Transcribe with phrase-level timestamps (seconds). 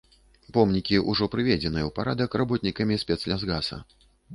[0.55, 3.85] Помнікі ўжо прыведзеныя ў парадак работнікамі спецлясгаса.